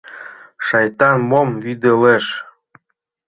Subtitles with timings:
[0.65, 2.25] Шайтан, мом вӱдылеш?